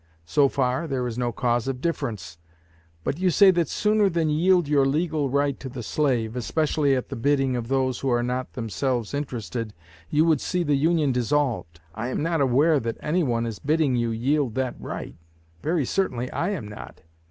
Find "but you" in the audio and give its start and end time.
3.03-3.29